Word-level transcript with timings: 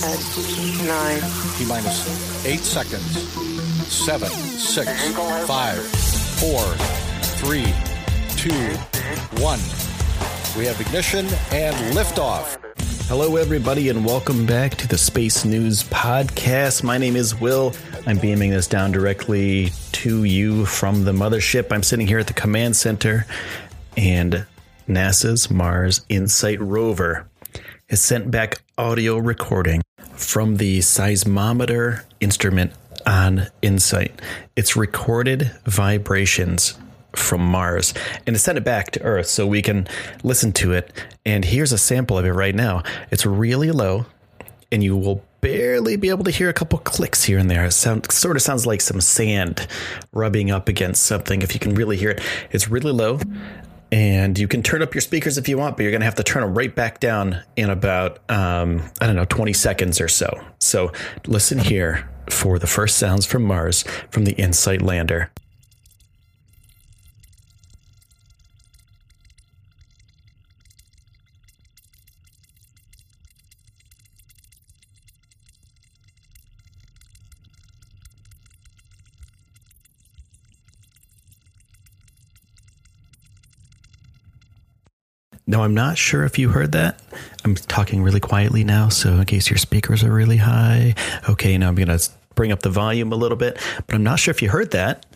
Nine, 0.00 1.20
T 1.58 1.66
minus 1.66 2.46
eight 2.46 2.60
seconds. 2.60 3.28
Seven, 3.86 4.28
six, 4.28 5.12
five, 5.46 5.78
four, 6.38 6.62
three, 7.36 7.66
two, 8.36 8.54
one. 9.42 9.60
We 10.56 10.64
have 10.64 10.80
ignition 10.80 11.26
and 11.52 11.76
liftoff. 11.94 12.56
Hello, 13.08 13.36
everybody, 13.36 13.90
and 13.90 14.06
welcome 14.06 14.46
back 14.46 14.74
to 14.76 14.88
the 14.88 14.96
Space 14.96 15.44
News 15.44 15.82
Podcast. 15.84 16.82
My 16.82 16.96
name 16.96 17.16
is 17.16 17.38
Will. 17.38 17.74
I'm 18.06 18.18
beaming 18.18 18.50
this 18.50 18.66
down 18.66 18.92
directly 18.92 19.70
to 19.92 20.24
you 20.24 20.64
from 20.64 21.04
the 21.04 21.12
mothership. 21.12 21.72
I'm 21.72 21.82
sitting 21.82 22.06
here 22.06 22.20
at 22.20 22.26
the 22.26 22.32
command 22.32 22.74
center, 22.74 23.26
and 23.98 24.46
NASA's 24.88 25.50
Mars 25.50 26.06
InSight 26.08 26.60
rover 26.60 27.28
has 27.90 28.00
sent 28.00 28.30
back 28.30 28.62
audio 28.78 29.18
recording 29.18 29.82
from 30.20 30.56
the 30.56 30.78
seismometer 30.80 32.04
instrument 32.20 32.72
on 33.06 33.46
InSight. 33.62 34.20
It's 34.56 34.76
recorded 34.76 35.50
vibrations 35.64 36.78
from 37.12 37.40
Mars 37.40 37.92
and 38.26 38.36
it 38.36 38.38
sent 38.38 38.58
it 38.58 38.64
back 38.64 38.92
to 38.92 39.02
Earth 39.02 39.26
so 39.26 39.46
we 39.46 39.62
can 39.62 39.88
listen 40.22 40.52
to 40.52 40.72
it. 40.72 40.92
And 41.24 41.44
here's 41.44 41.72
a 41.72 41.78
sample 41.78 42.18
of 42.18 42.24
it 42.24 42.32
right 42.32 42.54
now. 42.54 42.82
It's 43.10 43.26
really 43.26 43.70
low, 43.70 44.06
and 44.70 44.82
you 44.84 44.96
will 44.96 45.24
barely 45.40 45.96
be 45.96 46.10
able 46.10 46.24
to 46.24 46.30
hear 46.30 46.48
a 46.48 46.52
couple 46.52 46.78
clicks 46.78 47.24
here 47.24 47.38
and 47.38 47.50
there. 47.50 47.64
It 47.64 47.72
sound, 47.72 48.10
sort 48.12 48.36
of 48.36 48.42
sounds 48.42 48.66
like 48.66 48.80
some 48.80 49.00
sand 49.00 49.66
rubbing 50.12 50.50
up 50.50 50.68
against 50.68 51.02
something. 51.04 51.42
If 51.42 51.54
you 51.54 51.60
can 51.60 51.74
really 51.74 51.96
hear 51.96 52.10
it, 52.10 52.20
it's 52.50 52.68
really 52.68 52.92
low. 52.92 53.18
And 53.92 54.38
you 54.38 54.46
can 54.46 54.62
turn 54.62 54.82
up 54.82 54.94
your 54.94 55.00
speakers 55.00 55.36
if 55.36 55.48
you 55.48 55.58
want, 55.58 55.76
but 55.76 55.82
you're 55.82 55.90
going 55.90 56.00
to 56.00 56.06
have 56.06 56.14
to 56.16 56.22
turn 56.22 56.42
them 56.42 56.56
right 56.56 56.74
back 56.74 57.00
down 57.00 57.42
in 57.56 57.70
about, 57.70 58.18
um, 58.30 58.82
I 59.00 59.06
don't 59.06 59.16
know, 59.16 59.24
20 59.24 59.52
seconds 59.52 60.00
or 60.00 60.08
so. 60.08 60.28
So 60.58 60.92
listen 61.26 61.58
here 61.58 62.08
for 62.28 62.58
the 62.58 62.66
first 62.66 62.98
sounds 62.98 63.26
from 63.26 63.42
Mars 63.42 63.82
from 64.10 64.24
the 64.24 64.32
InSight 64.40 64.82
lander. 64.82 65.30
No, 85.46 85.62
I'm 85.62 85.74
not 85.74 85.98
sure 85.98 86.24
if 86.24 86.38
you 86.38 86.50
heard 86.50 86.72
that. 86.72 87.00
I'm 87.44 87.54
talking 87.54 88.02
really 88.02 88.20
quietly 88.20 88.62
now, 88.62 88.88
so 88.88 89.14
in 89.14 89.24
case 89.24 89.50
your 89.50 89.56
speakers 89.56 90.04
are 90.04 90.12
really 90.12 90.36
high. 90.36 90.94
Okay, 91.28 91.58
now 91.58 91.68
I'm 91.68 91.74
going 91.74 91.88
to 91.88 92.10
bring 92.34 92.52
up 92.52 92.60
the 92.60 92.70
volume 92.70 93.12
a 93.12 93.16
little 93.16 93.36
bit, 93.36 93.58
but 93.86 93.94
I'm 93.94 94.02
not 94.02 94.18
sure 94.18 94.30
if 94.30 94.42
you 94.42 94.48
heard 94.48 94.70
that. 94.70 95.06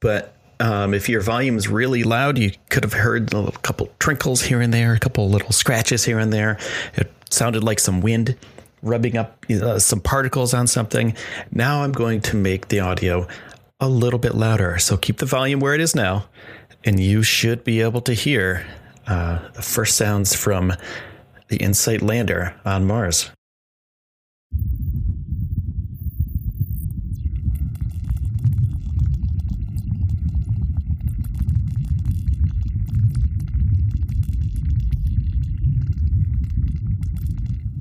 But 0.00 0.34
um, 0.60 0.94
if 0.94 1.08
your 1.08 1.20
volume 1.20 1.56
is 1.56 1.68
really 1.68 2.04
loud, 2.04 2.38
you 2.38 2.52
could 2.70 2.84
have 2.84 2.92
heard 2.92 3.34
a 3.34 3.50
couple 3.62 3.88
trinkles 3.98 4.44
here 4.44 4.60
and 4.60 4.72
there, 4.72 4.94
a 4.94 4.98
couple 4.98 5.28
little 5.28 5.52
scratches 5.52 6.04
here 6.04 6.18
and 6.18 6.32
there. 6.32 6.58
It 6.94 7.12
sounded 7.30 7.64
like 7.64 7.80
some 7.80 8.00
wind 8.00 8.36
rubbing 8.82 9.16
up 9.16 9.44
uh, 9.50 9.78
some 9.78 10.00
particles 10.00 10.54
on 10.54 10.66
something. 10.66 11.16
Now 11.50 11.82
I'm 11.82 11.92
going 11.92 12.20
to 12.22 12.36
make 12.36 12.68
the 12.68 12.80
audio 12.80 13.26
a 13.80 13.88
little 13.88 14.18
bit 14.18 14.34
louder. 14.34 14.78
So 14.78 14.96
keep 14.96 15.18
the 15.18 15.26
volume 15.26 15.58
where 15.58 15.74
it 15.74 15.80
is 15.80 15.94
now, 15.94 16.26
and 16.84 17.00
you 17.00 17.22
should 17.22 17.64
be 17.64 17.80
able 17.80 18.02
to 18.02 18.12
hear 18.12 18.66
uh, 19.06 19.38
the 19.52 19.62
first 19.62 19.96
sounds 19.96 20.34
from 20.34 20.72
the 21.48 21.56
InSight 21.56 22.02
lander 22.02 22.54
on 22.64 22.86
Mars. 22.86 23.30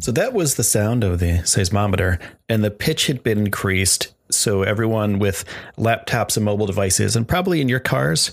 So 0.04 0.12
that 0.12 0.34
was 0.34 0.56
the 0.56 0.64
sound 0.64 1.06
of 1.06 1.20
the 1.20 1.40
seismometer, 1.44 2.20
and 2.50 2.62
the 2.62 2.70
pitch 2.70 3.08
had 3.08 3.24
been 3.24 3.38
increased. 3.38 4.14
So 4.30 4.64
everyone 4.64 5.18
with 5.18 5.46
laptops 5.78 6.36
and 6.36 6.44
mobile 6.44 6.66
devices, 6.66 7.16
and 7.16 7.26
probably 7.26 7.62
in 7.62 7.70
your 7.70 7.80
cars, 7.80 8.30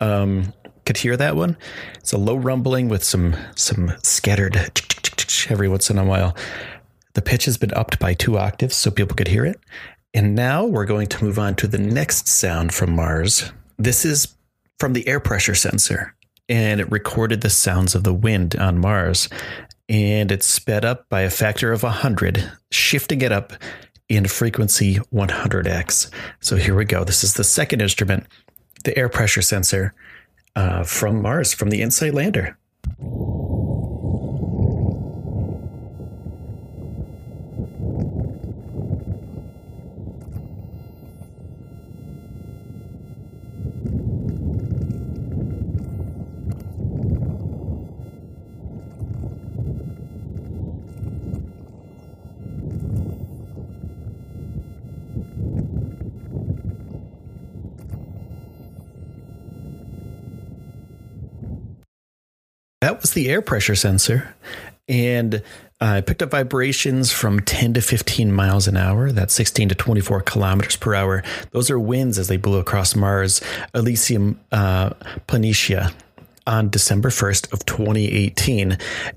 um, 0.00 0.52
could 0.84 0.98
hear 0.98 1.16
that 1.16 1.36
one. 1.36 1.56
It's 1.96 2.12
a 2.12 2.18
low 2.18 2.36
rumbling 2.36 2.88
with 2.88 3.04
some 3.04 3.34
some 3.56 3.92
scattered 4.02 4.56
every 5.48 5.68
once 5.68 5.90
in 5.90 5.98
a 5.98 6.04
while. 6.04 6.36
The 7.14 7.22
pitch 7.22 7.44
has 7.44 7.56
been 7.56 7.72
upped 7.74 7.98
by 7.98 8.14
two 8.14 8.38
octaves 8.38 8.76
so 8.76 8.90
people 8.90 9.16
could 9.16 9.28
hear 9.28 9.44
it. 9.44 9.58
And 10.12 10.34
now 10.34 10.64
we're 10.64 10.84
going 10.84 11.08
to 11.08 11.24
move 11.24 11.38
on 11.38 11.54
to 11.56 11.66
the 11.66 11.78
next 11.78 12.28
sound 12.28 12.72
from 12.72 12.94
Mars. 12.94 13.52
This 13.78 14.04
is 14.04 14.34
from 14.78 14.92
the 14.92 15.06
air 15.08 15.20
pressure 15.20 15.54
sensor, 15.54 16.14
and 16.48 16.80
it 16.80 16.90
recorded 16.90 17.40
the 17.40 17.50
sounds 17.50 17.94
of 17.94 18.04
the 18.04 18.14
wind 18.14 18.56
on 18.56 18.78
Mars. 18.78 19.28
And 19.88 20.32
it's 20.32 20.46
sped 20.46 20.84
up 20.84 21.08
by 21.08 21.22
a 21.22 21.30
factor 21.30 21.72
of 21.72 21.82
100, 21.82 22.50
shifting 22.70 23.22
it 23.22 23.32
up 23.32 23.52
in 24.08 24.26
frequency 24.26 24.96
100x. 25.12 26.10
So 26.40 26.56
here 26.56 26.74
we 26.74 26.84
go. 26.84 27.04
This 27.04 27.24
is 27.24 27.34
the 27.34 27.44
second 27.44 27.82
instrument, 27.82 28.26
the 28.84 28.96
air 28.96 29.08
pressure 29.08 29.42
sensor 29.42 29.94
uh, 30.56 30.84
from 30.84 31.22
Mars, 31.22 31.52
from 31.52 31.70
the 31.70 31.82
InSight 31.82 32.14
lander. 32.14 32.56
That 62.84 63.00
was 63.00 63.12
the 63.12 63.30
air 63.30 63.40
pressure 63.40 63.74
sensor. 63.74 64.34
And 64.88 65.42
I 65.80 66.02
picked 66.02 66.22
up 66.22 66.30
vibrations 66.30 67.10
from 67.10 67.40
10 67.40 67.72
to 67.72 67.80
15 67.80 68.30
miles 68.30 68.68
an 68.68 68.76
hour. 68.76 69.10
That's 69.10 69.32
16 69.32 69.70
to 69.70 69.74
24 69.74 70.20
kilometers 70.20 70.76
per 70.76 70.94
hour. 70.94 71.22
Those 71.52 71.70
are 71.70 71.78
winds 71.78 72.18
as 72.18 72.28
they 72.28 72.36
blew 72.36 72.58
across 72.58 72.94
Mars, 72.94 73.40
Elysium 73.74 74.38
uh, 74.52 74.90
Planitia 75.26 75.94
on 76.46 76.68
December 76.68 77.08
1st 77.08 77.54
of 77.54 77.64
2018. 77.64 78.76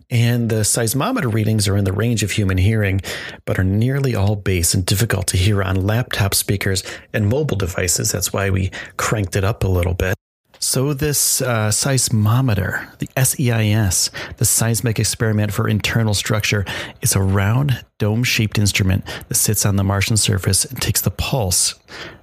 And 0.10 0.50
the 0.50 0.64
seismometer 0.64 1.30
readings 1.34 1.68
are 1.68 1.76
in 1.76 1.84
the 1.84 1.92
range 1.92 2.24
of 2.24 2.32
human 2.32 2.58
hearing, 2.58 3.02
but 3.44 3.60
are 3.60 3.66
nearly 3.66 4.16
all 4.16 4.38
bass 4.38 4.74
and 4.76 4.86
difficult 4.86 5.28
to 5.28 5.38
hear 5.38 5.62
on 5.62 5.86
laptop 5.86 6.36
speakers 6.36 6.84
and 7.14 7.28
mobile 7.28 7.58
devices. 7.58 8.14
That's 8.14 8.32
why 8.32 8.50
we 8.50 8.72
cranked 8.96 9.36
it 9.36 9.44
up 9.44 9.66
a 9.66 9.68
little 9.68 9.94
bit. 9.94 10.17
So, 10.60 10.94
this 10.94 11.42
uh, 11.42 11.70
seismometer, 11.70 12.98
the 12.98 13.10
SEIS, 13.16 14.12
the 14.38 14.46
Seismic 14.46 15.00
Experiment 15.00 15.54
for 15.54 15.68
Internal 15.68 16.14
Structure, 16.14 16.66
is 17.02 17.16
a 17.16 17.22
round 17.22 17.84
dome 18.00 18.24
shaped 18.24 18.58
instrument 18.58 19.06
that 19.28 19.36
sits 19.36 19.66
on 19.66 19.76
the 19.76 19.84
Martian 19.84 20.18
surface 20.18 20.66
and 20.66 20.82
takes 20.82 21.02
the 21.02 21.12
pulse 21.12 21.76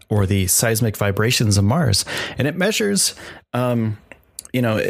or 0.08 0.26
the 0.26 0.46
seismic 0.46 0.96
vibrations 0.96 1.56
of 1.56 1.64
Mars. 1.64 2.04
And 2.38 2.46
it 2.46 2.56
measures, 2.56 3.14
um, 3.52 3.98
you 4.52 4.62
know, 4.62 4.80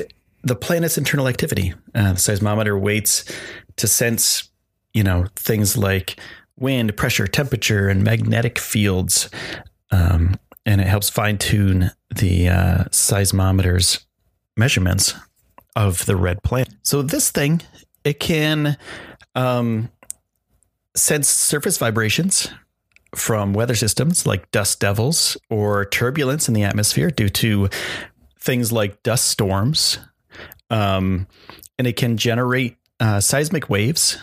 the 0.43 0.57
planet's 0.57 0.99
internal 0.99 1.29
activity. 1.29 1.75
Uh, 1.95 2.13
the 2.13 2.19
seismometer 2.19 2.79
waits 2.79 3.25
to 3.77 3.87
sense, 3.87 4.51
you 4.93 5.03
know, 5.03 5.27
things 5.37 5.77
like 5.77 6.19
wind, 6.57 6.97
pressure, 6.97 7.27
temperature, 7.27 7.89
and 7.89 8.05
magnetic 8.05 8.59
fields. 8.59 9.31
Um, 9.91 10.37
and 10.67 10.81
it 10.81 10.87
helps 10.87 11.11
fine 11.11 11.39
tune 11.39 11.91
the 12.15 12.49
uh, 12.49 12.85
seismometer's 12.91 14.07
measurements 14.57 15.15
of 15.77 16.07
the 16.07 16.17
red 16.17 16.43
planet. 16.43 16.73
So 16.83 17.03
this 17.03 17.31
thing, 17.31 17.63
it 18.05 18.21
can 18.21 18.77
um, 19.35 19.91
sense 20.95 21.29
surface 21.29 21.79
vibrations 21.79 22.49
from 23.15 23.53
weather 23.53 23.75
systems 23.75 24.27
like 24.27 24.51
dust 24.51 24.81
devils 24.81 25.37
or 25.51 25.85
turbulence 25.87 26.49
in 26.49 26.55
the 26.55 26.65
atmosphere 26.65 27.11
due 27.11 27.29
to 27.29 27.69
things 28.41 28.73
like 28.73 29.03
dust 29.03 29.29
storms. 29.29 29.99
Um, 30.71 31.27
and 31.79 31.87
it 31.87 31.97
can 31.97 32.17
generate 32.17 32.77
uh, 33.01 33.21
seismic 33.21 33.69
waves. 33.69 34.19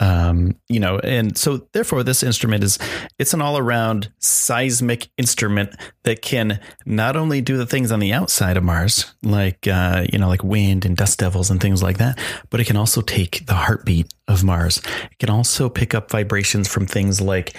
Um, 0.00 0.56
you 0.68 0.80
know, 0.80 0.98
and 0.98 1.36
so 1.36 1.68
therefore, 1.72 2.02
this 2.02 2.22
instrument 2.22 2.64
is 2.64 2.78
it's 3.18 3.34
an 3.34 3.42
all 3.42 3.58
around 3.58 4.10
seismic 4.18 5.08
instrument 5.18 5.74
that 6.04 6.22
can 6.22 6.58
not 6.86 7.16
only 7.16 7.42
do 7.42 7.58
the 7.58 7.66
things 7.66 7.92
on 7.92 8.00
the 8.00 8.12
outside 8.12 8.56
of 8.56 8.64
Mars, 8.64 9.14
like 9.22 9.68
uh, 9.68 10.06
you 10.10 10.18
know, 10.18 10.28
like 10.28 10.42
wind 10.42 10.86
and 10.86 10.96
dust 10.96 11.18
devils 11.18 11.50
and 11.50 11.60
things 11.60 11.82
like 11.82 11.98
that, 11.98 12.18
but 12.48 12.60
it 12.60 12.66
can 12.66 12.76
also 12.76 13.02
take 13.02 13.44
the 13.46 13.54
heartbeat 13.54 14.12
of 14.26 14.42
Mars. 14.42 14.78
It 14.78 15.18
can 15.18 15.30
also 15.30 15.68
pick 15.68 15.94
up 15.94 16.10
vibrations 16.10 16.66
from 16.66 16.86
things 16.86 17.20
like 17.20 17.54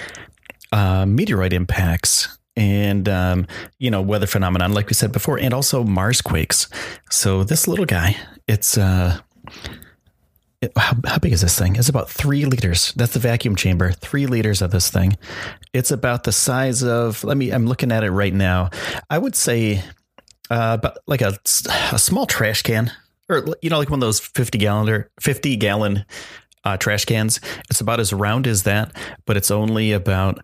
uh, 0.72 1.06
meteorite 1.06 1.54
impacts 1.54 2.40
and 2.56 3.08
um, 3.08 3.48
you 3.78 3.92
know 3.92 4.02
weather 4.02 4.28
phenomenon, 4.28 4.74
like 4.74 4.88
we 4.88 4.94
said 4.94 5.12
before, 5.12 5.38
and 5.38 5.54
also 5.54 5.84
Mars 5.84 6.22
quakes. 6.22 6.68
So 7.10 7.44
this 7.44 7.68
little 7.68 7.86
guy, 7.86 8.18
it's 8.48 8.80
uh, 8.80 9.20
it, 10.62 10.72
how, 10.78 10.96
how 11.06 11.18
big 11.18 11.34
is 11.34 11.42
this 11.42 11.58
thing? 11.58 11.76
It's 11.76 11.90
about 11.90 12.10
three 12.10 12.46
liters. 12.46 12.94
That's 12.94 13.14
the 13.14 13.20
vacuum 13.20 13.56
chamber. 13.56 13.92
Three 13.92 14.28
liters 14.28 14.62
of 14.62 14.72
this 14.72 14.90
thing. 14.90 15.18
It's 15.74 15.92
about 15.92 16.24
the 16.24 16.32
size 16.32 16.84
of. 16.84 17.24
Let 17.24 17.38
me. 17.38 17.52
I'm 17.52 17.66
looking 17.66 17.92
at 17.92 18.04
it 18.04 18.12
right 18.12 18.34
now. 18.34 18.70
I 19.10 19.18
would 19.18 19.36
say 19.36 19.84
uh, 20.50 20.78
about 20.80 20.98
like 21.08 21.22
a, 21.22 21.38
a 21.92 22.00
small 22.00 22.26
trash 22.26 22.62
can, 22.62 22.92
or 23.30 23.46
you 23.62 23.70
know, 23.70 23.80
like 23.80 23.90
one 23.90 23.98
of 23.98 24.02
those 24.02 24.20
fifty 24.20 24.58
gallon 24.58 24.90
or 24.90 25.10
fifty 25.20 25.56
gallon 25.56 26.06
uh, 26.64 26.78
trash 26.78 27.06
cans. 27.06 27.40
It's 27.70 27.82
about 27.82 28.00
as 28.00 28.14
round 28.14 28.48
as 28.48 28.64
that, 28.64 28.96
but 29.26 29.38
it's 29.38 29.52
only 29.52 29.94
about 29.94 30.40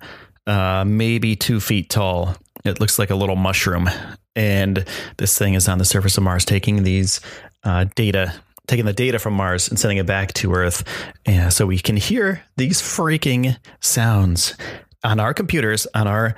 uh, 0.48 0.84
maybe 0.86 1.36
two 1.36 1.60
feet 1.60 1.90
tall. 1.90 2.36
It 2.66 2.80
looks 2.80 2.98
like 2.98 3.12
a 3.12 3.16
little 3.16 3.36
mushroom. 3.36 3.90
And 4.36 4.86
this 5.18 5.38
thing 5.38 5.56
is 5.56 5.68
on 5.68 5.78
the 5.80 5.86
surface 5.86 6.18
of 6.18 6.24
Mars 6.24 6.46
taking 6.46 6.84
these 6.84 7.22
uh, 7.64 7.86
data, 7.96 8.34
taking 8.68 8.86
the 8.86 8.94
data 8.94 9.20
from 9.20 9.34
Mars 9.34 9.70
and 9.70 9.80
sending 9.80 9.98
it 9.98 10.06
back 10.06 10.34
to 10.34 10.54
Earth. 10.54 10.84
And 11.26 11.52
so 11.52 11.66
we 11.66 11.80
can 11.80 11.98
hear 11.98 12.44
these 12.58 12.82
freaking 12.82 13.58
sounds 13.80 14.56
on 15.04 15.20
our 15.20 15.34
computers, 15.34 15.88
on 15.94 16.08
our 16.08 16.36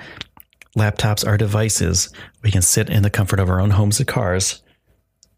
laptops, 0.76 1.26
our 1.26 1.36
devices. 1.36 2.12
We 2.42 2.50
can 2.50 2.62
sit 2.62 2.88
in 2.88 3.02
the 3.02 3.10
comfort 3.10 3.40
of 3.40 3.50
our 3.50 3.60
own 3.60 3.70
homes 3.70 3.98
and 3.98 4.08
cars 4.08 4.62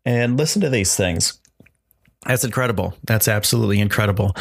and 0.05 0.37
listen 0.37 0.61
to 0.63 0.71
these 0.71 0.95
things. 0.95 1.41
That's 2.27 2.45
incredible. 2.45 2.95
That's 3.05 3.29
absolutely 3.29 3.81
incredible. 3.81 4.37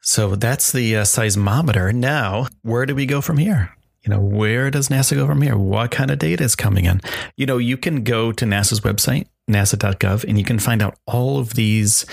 So 0.00 0.36
that's 0.36 0.72
the 0.72 0.98
uh, 0.98 1.02
seismometer. 1.02 1.92
Now, 1.92 2.46
where 2.62 2.86
do 2.86 2.94
we 2.94 3.06
go 3.06 3.20
from 3.20 3.38
here? 3.38 3.74
You 4.02 4.10
know, 4.10 4.20
where 4.20 4.70
does 4.70 4.88
NASA 4.88 5.14
go 5.14 5.26
from 5.26 5.40
here? 5.40 5.56
What 5.56 5.90
kind 5.90 6.10
of 6.10 6.18
data 6.18 6.44
is 6.44 6.54
coming 6.54 6.84
in? 6.84 7.00
You 7.36 7.46
know, 7.46 7.56
you 7.56 7.78
can 7.78 8.04
go 8.04 8.30
to 8.32 8.44
NASA's 8.44 8.80
website, 8.80 9.26
nasa.gov, 9.50 10.24
and 10.24 10.38
you 10.38 10.44
can 10.44 10.58
find 10.58 10.82
out 10.82 10.98
all 11.06 11.38
of 11.38 11.54
these. 11.54 12.06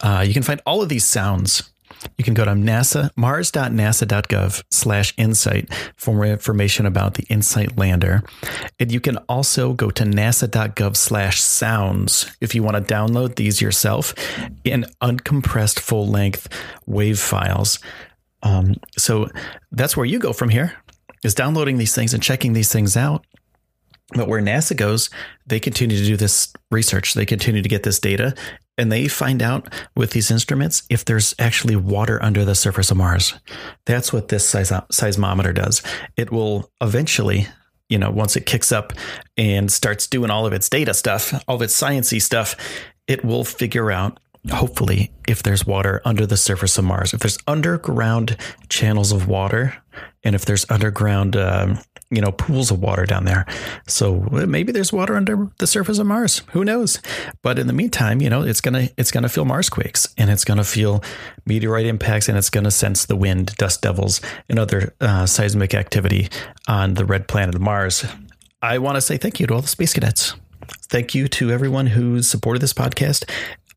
Uh, 0.00 0.24
you 0.26 0.32
can 0.32 0.42
find 0.42 0.60
all 0.64 0.82
of 0.82 0.88
these 0.88 1.04
sounds 1.04 1.70
you 2.16 2.24
can 2.24 2.34
go 2.34 2.44
to 2.44 2.52
NASA, 2.52 3.10
mars.nasa.gov 3.16 4.62
slash 4.70 5.14
insight 5.16 5.72
for 5.96 6.14
more 6.14 6.26
information 6.26 6.86
about 6.86 7.14
the 7.14 7.24
InSight 7.28 7.76
lander. 7.76 8.22
And 8.78 8.92
you 8.92 9.00
can 9.00 9.16
also 9.28 9.72
go 9.72 9.90
to 9.90 10.04
nasa.gov 10.04 10.96
slash 10.96 11.40
sounds 11.40 12.30
if 12.40 12.54
you 12.54 12.62
want 12.62 12.76
to 12.76 12.94
download 12.94 13.36
these 13.36 13.60
yourself 13.60 14.14
in 14.64 14.86
uncompressed 15.02 15.78
full 15.78 16.06
length 16.06 16.48
wave 16.86 17.18
files. 17.18 17.78
Um, 18.42 18.76
so 18.96 19.28
that's 19.72 19.96
where 19.96 20.06
you 20.06 20.18
go 20.18 20.32
from 20.32 20.48
here 20.48 20.74
is 21.24 21.34
downloading 21.34 21.78
these 21.78 21.94
things 21.94 22.14
and 22.14 22.22
checking 22.22 22.52
these 22.52 22.72
things 22.72 22.96
out. 22.96 23.24
But 24.14 24.28
where 24.28 24.40
NASA 24.40 24.76
goes, 24.76 25.10
they 25.46 25.60
continue 25.60 25.98
to 25.98 26.04
do 26.04 26.16
this 26.16 26.52
research. 26.70 27.14
They 27.14 27.26
continue 27.26 27.62
to 27.62 27.68
get 27.68 27.82
this 27.82 27.98
data 27.98 28.34
and 28.78 28.92
they 28.92 29.08
find 29.08 29.42
out 29.42 29.68
with 29.96 30.12
these 30.12 30.30
instruments 30.30 30.84
if 30.88 31.04
there's 31.04 31.34
actually 31.38 31.76
water 31.76 32.22
under 32.22 32.44
the 32.44 32.54
surface 32.54 32.90
of 32.90 32.96
Mars. 32.96 33.34
That's 33.84 34.12
what 34.12 34.28
this 34.28 34.50
seismometer 34.50 35.52
does. 35.52 35.82
It 36.16 36.30
will 36.30 36.70
eventually, 36.80 37.48
you 37.88 37.98
know, 37.98 38.10
once 38.10 38.36
it 38.36 38.46
kicks 38.46 38.70
up 38.70 38.92
and 39.36 39.70
starts 39.70 40.06
doing 40.06 40.30
all 40.30 40.46
of 40.46 40.52
its 40.52 40.68
data 40.68 40.94
stuff, 40.94 41.34
all 41.48 41.56
of 41.56 41.62
its 41.62 41.78
sciencey 41.78 42.22
stuff, 42.22 42.54
it 43.08 43.24
will 43.24 43.44
figure 43.44 43.90
out 43.90 44.20
hopefully 44.52 45.10
if 45.26 45.42
there's 45.42 45.66
water 45.66 46.00
under 46.04 46.24
the 46.24 46.36
surface 46.36 46.78
of 46.78 46.84
Mars, 46.84 47.12
if 47.12 47.20
there's 47.20 47.38
underground 47.48 48.36
channels 48.68 49.10
of 49.10 49.26
water, 49.26 49.76
and 50.22 50.36
if 50.36 50.44
there's 50.44 50.64
underground 50.70 51.36
um, 51.36 51.78
you 52.10 52.20
know, 52.22 52.32
pools 52.32 52.70
of 52.70 52.80
water 52.80 53.04
down 53.04 53.24
there. 53.24 53.44
So 53.86 54.20
maybe 54.30 54.72
there's 54.72 54.92
water 54.92 55.14
under 55.16 55.50
the 55.58 55.66
surface 55.66 55.98
of 55.98 56.06
Mars. 56.06 56.42
Who 56.52 56.64
knows? 56.64 57.00
But 57.42 57.58
in 57.58 57.66
the 57.66 57.72
meantime, 57.72 58.22
you 58.22 58.30
know, 58.30 58.42
it's 58.42 58.60
gonna 58.60 58.88
it's 58.96 59.10
gonna 59.10 59.28
feel 59.28 59.44
Mars 59.44 59.68
quakes 59.68 60.08
and 60.16 60.30
it's 60.30 60.44
gonna 60.44 60.64
feel 60.64 61.02
meteorite 61.44 61.86
impacts 61.86 62.28
and 62.28 62.38
it's 62.38 62.50
gonna 62.50 62.70
sense 62.70 63.04
the 63.04 63.16
wind, 63.16 63.54
dust 63.56 63.82
devils, 63.82 64.20
and 64.48 64.58
other 64.58 64.94
uh, 65.00 65.26
seismic 65.26 65.74
activity 65.74 66.28
on 66.66 66.94
the 66.94 67.04
red 67.04 67.28
planet 67.28 67.54
of 67.54 67.60
Mars. 67.60 68.06
I 68.62 68.78
want 68.78 68.96
to 68.96 69.00
say 69.00 69.18
thank 69.18 69.38
you 69.38 69.46
to 69.46 69.54
all 69.54 69.62
the 69.62 69.68
space 69.68 69.92
cadets. 69.92 70.34
Thank 70.90 71.14
you 71.14 71.28
to 71.28 71.50
everyone 71.50 71.86
who's 71.86 72.26
supported 72.26 72.60
this 72.60 72.72
podcast. 72.72 73.28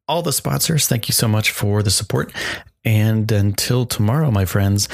All 0.08 0.22
the 0.22 0.34
sponsors, 0.34 0.88
thank 0.88 1.08
you 1.08 1.14
so 1.14 1.28
much 1.28 1.52
for 1.52 1.84
the 1.84 1.92
support. 1.92 2.34
And 2.84 3.32
until 3.32 3.86
tomorrow, 3.86 4.32
my 4.32 4.46
friends, 4.46 4.90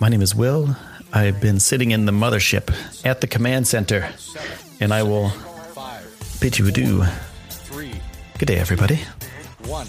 my 0.00 0.08
name 0.08 0.22
is 0.22 0.34
Will. 0.34 0.76
I've 1.12 1.40
been 1.40 1.60
sitting 1.60 1.92
in 1.92 2.06
the 2.06 2.12
mothership 2.12 2.74
at 3.04 3.20
the 3.20 3.26
command 3.26 3.66
center, 3.66 4.08
and 4.80 4.92
I 4.92 5.02
will 5.02 5.32
bid 6.40 6.58
you 6.58 6.66
adieu. 6.66 7.04
Good 8.38 8.46
day, 8.46 8.58
everybody. 8.58 9.00
One. 9.64 9.86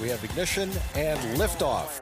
We 0.00 0.08
have 0.08 0.24
ignition 0.24 0.70
and 0.94 1.18
liftoff. 1.38 2.00